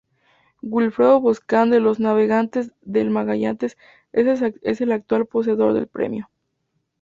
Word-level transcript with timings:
Wilfredo 0.63 1.19
Boscán 1.21 1.69
de 1.69 1.79
los 1.79 1.99
Navegantes 1.99 2.71
del 2.81 3.11
Magallanes 3.11 3.77
es 4.13 4.81
el 4.81 4.91
actual 4.93 5.27
poseedor 5.27 5.75
del 5.75 5.85
premio. 5.85 6.31